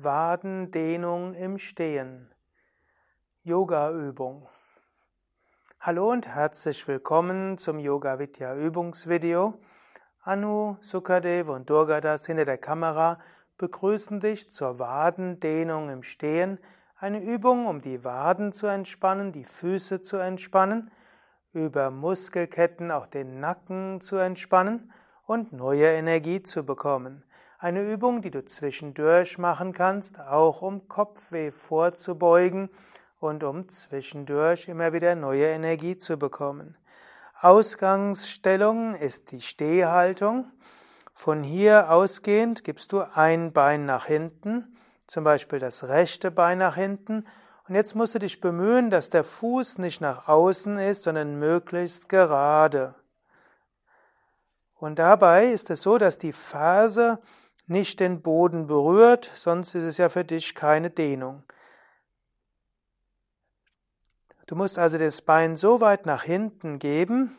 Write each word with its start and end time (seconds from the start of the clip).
Wadendehnung 0.00 1.34
im 1.34 1.58
Stehen. 1.58 2.32
Yoga-Übung. 3.42 4.46
Hallo 5.80 6.12
und 6.12 6.28
herzlich 6.28 6.86
willkommen 6.86 7.58
zum 7.58 7.80
Yoga 7.80 8.20
Vidya 8.20 8.54
Übungsvideo. 8.54 9.58
Anu, 10.22 10.76
Sukadev 10.82 11.48
und 11.48 11.68
Durgadas 11.68 12.26
hinter 12.26 12.44
der 12.44 12.58
Kamera 12.58 13.18
begrüßen 13.56 14.20
dich 14.20 14.52
zur 14.52 14.78
Wadendehnung 14.78 15.88
im 15.88 16.04
Stehen. 16.04 16.60
Eine 16.94 17.20
Übung, 17.20 17.66
um 17.66 17.80
die 17.80 18.04
Waden 18.04 18.52
zu 18.52 18.68
entspannen, 18.68 19.32
die 19.32 19.44
Füße 19.44 20.00
zu 20.00 20.16
entspannen, 20.18 20.92
über 21.52 21.90
Muskelketten 21.90 22.92
auch 22.92 23.08
den 23.08 23.40
Nacken 23.40 24.00
zu 24.00 24.14
entspannen 24.14 24.92
und 25.26 25.52
neue 25.52 25.86
Energie 25.86 26.40
zu 26.40 26.64
bekommen. 26.64 27.24
Eine 27.60 27.82
Übung, 27.82 28.22
die 28.22 28.30
du 28.30 28.44
zwischendurch 28.44 29.36
machen 29.36 29.72
kannst, 29.72 30.20
auch 30.20 30.62
um 30.62 30.86
Kopfweh 30.86 31.50
vorzubeugen 31.50 32.70
und 33.18 33.42
um 33.42 33.68
zwischendurch 33.68 34.68
immer 34.68 34.92
wieder 34.92 35.16
neue 35.16 35.46
Energie 35.46 35.98
zu 35.98 36.16
bekommen. 36.16 36.76
Ausgangsstellung 37.40 38.94
ist 38.94 39.32
die 39.32 39.40
Stehhaltung. 39.40 40.52
Von 41.12 41.42
hier 41.42 41.90
ausgehend 41.90 42.62
gibst 42.62 42.92
du 42.92 43.00
ein 43.00 43.52
Bein 43.52 43.86
nach 43.86 44.06
hinten, 44.06 44.76
zum 45.08 45.24
Beispiel 45.24 45.58
das 45.58 45.88
rechte 45.88 46.30
Bein 46.30 46.58
nach 46.58 46.76
hinten. 46.76 47.24
Und 47.68 47.74
jetzt 47.74 47.96
musst 47.96 48.14
du 48.14 48.20
dich 48.20 48.40
bemühen, 48.40 48.88
dass 48.88 49.10
der 49.10 49.24
Fuß 49.24 49.78
nicht 49.78 50.00
nach 50.00 50.28
außen 50.28 50.78
ist, 50.78 51.02
sondern 51.02 51.40
möglichst 51.40 52.08
gerade. 52.08 52.94
Und 54.76 55.00
dabei 55.00 55.46
ist 55.46 55.70
es 55.70 55.82
so, 55.82 55.98
dass 55.98 56.18
die 56.18 56.32
Ferse 56.32 57.18
nicht 57.68 58.00
den 58.00 58.22
Boden 58.22 58.66
berührt, 58.66 59.30
sonst 59.34 59.74
ist 59.74 59.84
es 59.84 59.98
ja 59.98 60.08
für 60.08 60.24
dich 60.24 60.54
keine 60.54 60.90
Dehnung. 60.90 61.42
Du 64.46 64.56
musst 64.56 64.78
also 64.78 64.96
das 64.96 65.20
Bein 65.20 65.56
so 65.56 65.80
weit 65.80 66.06
nach 66.06 66.22
hinten 66.22 66.78
geben, 66.78 67.36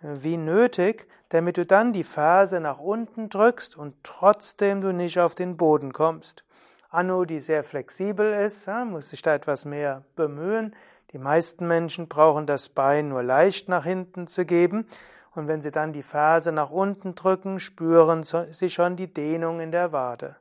wie 0.00 0.36
nötig, 0.36 1.08
damit 1.30 1.56
du 1.56 1.66
dann 1.66 1.92
die 1.92 2.04
Ferse 2.04 2.60
nach 2.60 2.78
unten 2.78 3.28
drückst 3.28 3.76
und 3.76 3.96
trotzdem 4.04 4.80
du 4.80 4.92
nicht 4.92 5.18
auf 5.18 5.34
den 5.34 5.56
Boden 5.56 5.92
kommst. 5.92 6.44
Anu, 6.90 7.24
die 7.24 7.40
sehr 7.40 7.64
flexibel 7.64 8.32
ist, 8.34 8.68
muss 8.86 9.10
sich 9.10 9.22
da 9.22 9.34
etwas 9.34 9.64
mehr 9.64 10.04
bemühen. 10.14 10.76
Die 11.12 11.18
meisten 11.18 11.66
Menschen 11.66 12.08
brauchen 12.08 12.46
das 12.46 12.68
Bein 12.68 13.08
nur 13.08 13.22
leicht 13.22 13.68
nach 13.68 13.84
hinten 13.84 14.26
zu 14.26 14.44
geben 14.44 14.86
und 15.34 15.48
wenn 15.48 15.62
Sie 15.62 15.70
dann 15.70 15.92
die 15.92 16.02
Ferse 16.02 16.52
nach 16.52 16.70
unten 16.70 17.14
drücken, 17.14 17.60
spüren 17.60 18.22
Sie 18.22 18.70
schon 18.70 18.96
die 18.96 19.12
Dehnung 19.12 19.60
in 19.60 19.72
der 19.72 19.92
Wade. 19.92 20.36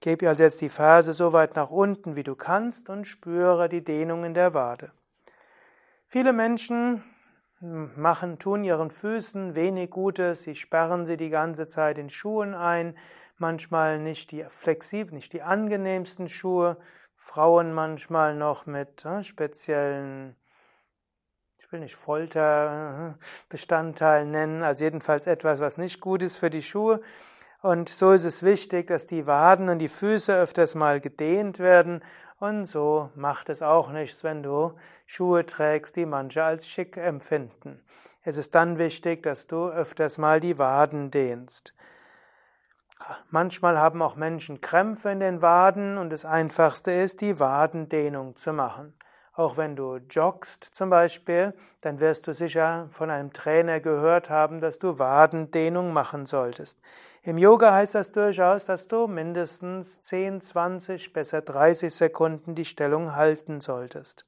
Gebe 0.00 0.28
also 0.28 0.42
jetzt 0.42 0.60
die 0.60 0.70
Ferse 0.70 1.12
so 1.12 1.32
weit 1.32 1.56
nach 1.56 1.70
unten, 1.70 2.16
wie 2.16 2.22
du 2.22 2.34
kannst 2.34 2.88
und 2.88 3.04
spüre 3.04 3.68
die 3.68 3.84
Dehnung 3.84 4.24
in 4.24 4.32
der 4.32 4.54
Wade. 4.54 4.92
Viele 6.06 6.32
Menschen 6.32 7.02
machen, 7.60 8.38
tun 8.38 8.64
ihren 8.64 8.90
Füßen 8.90 9.54
wenig 9.54 9.90
Gutes, 9.90 10.42
sie 10.42 10.54
sperren 10.54 11.04
sie 11.04 11.18
die 11.18 11.28
ganze 11.28 11.66
Zeit 11.66 11.98
in 11.98 12.08
Schuhen 12.08 12.54
ein, 12.54 12.96
manchmal 13.36 13.98
nicht 13.98 14.30
die 14.30 14.44
flexibel, 14.48 15.14
nicht 15.14 15.34
die 15.34 15.42
angenehmsten 15.42 16.28
Schuhe, 16.28 16.78
Frauen 17.16 17.74
manchmal 17.74 18.34
noch 18.34 18.64
mit 18.64 19.04
äh, 19.04 19.22
speziellen 19.22 20.36
ich 21.70 21.72
will 21.72 21.80
nicht 21.82 21.94
Folterbestandteil 21.94 24.26
nennen, 24.26 24.64
also 24.64 24.82
jedenfalls 24.82 25.28
etwas, 25.28 25.60
was 25.60 25.78
nicht 25.78 26.00
gut 26.00 26.20
ist 26.20 26.34
für 26.34 26.50
die 26.50 26.62
Schuhe. 26.62 27.00
Und 27.62 27.88
so 27.88 28.10
ist 28.10 28.24
es 28.24 28.42
wichtig, 28.42 28.88
dass 28.88 29.06
die 29.06 29.28
Waden 29.28 29.68
und 29.68 29.78
die 29.78 29.86
Füße 29.86 30.34
öfters 30.34 30.74
mal 30.74 30.98
gedehnt 30.98 31.60
werden. 31.60 32.02
Und 32.40 32.64
so 32.64 33.10
macht 33.14 33.50
es 33.50 33.62
auch 33.62 33.92
nichts, 33.92 34.24
wenn 34.24 34.42
du 34.42 34.72
Schuhe 35.06 35.46
trägst, 35.46 35.94
die 35.94 36.06
manche 36.06 36.42
als 36.42 36.66
schick 36.66 36.96
empfinden. 36.96 37.80
Es 38.24 38.36
ist 38.36 38.56
dann 38.56 38.78
wichtig, 38.78 39.22
dass 39.22 39.46
du 39.46 39.68
öfters 39.68 40.18
mal 40.18 40.40
die 40.40 40.58
Waden 40.58 41.12
dehnst. 41.12 41.72
Manchmal 43.28 43.78
haben 43.78 44.02
auch 44.02 44.16
Menschen 44.16 44.60
Krämpfe 44.60 45.10
in 45.10 45.20
den 45.20 45.40
Waden 45.40 45.98
und 45.98 46.10
das 46.10 46.24
Einfachste 46.24 46.90
ist, 46.90 47.20
die 47.20 47.38
Wadendehnung 47.38 48.34
zu 48.34 48.52
machen. 48.52 48.92
Auch 49.40 49.56
wenn 49.56 49.74
du 49.74 49.96
joggst 50.10 50.64
zum 50.64 50.90
Beispiel, 50.90 51.54
dann 51.80 51.98
wirst 51.98 52.28
du 52.28 52.34
sicher 52.34 52.90
von 52.90 53.08
einem 53.08 53.32
Trainer 53.32 53.80
gehört 53.80 54.28
haben, 54.28 54.60
dass 54.60 54.78
du 54.78 54.98
Wadendehnung 54.98 55.94
machen 55.94 56.26
solltest. 56.26 56.78
Im 57.22 57.38
Yoga 57.38 57.72
heißt 57.72 57.94
das 57.94 58.12
durchaus, 58.12 58.66
dass 58.66 58.86
du 58.86 59.06
mindestens 59.06 60.02
10, 60.02 60.42
20, 60.42 61.14
besser 61.14 61.40
30 61.40 61.94
Sekunden 61.94 62.54
die 62.54 62.66
Stellung 62.66 63.16
halten 63.16 63.62
solltest. 63.62 64.26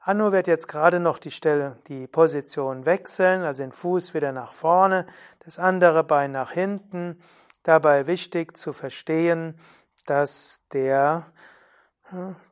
Anu 0.00 0.32
wird 0.32 0.46
jetzt 0.46 0.66
gerade 0.66 0.98
noch 0.98 1.18
die 1.18 1.30
Stelle, 1.30 1.76
die 1.88 2.06
Position 2.06 2.86
wechseln, 2.86 3.42
also 3.42 3.62
den 3.62 3.72
Fuß 3.72 4.14
wieder 4.14 4.32
nach 4.32 4.54
vorne, 4.54 5.04
das 5.40 5.58
andere 5.58 6.04
Bein 6.04 6.32
nach 6.32 6.52
hinten. 6.52 7.20
Dabei 7.64 8.06
wichtig 8.06 8.56
zu 8.56 8.72
verstehen, 8.72 9.58
dass 10.06 10.62
der 10.72 11.26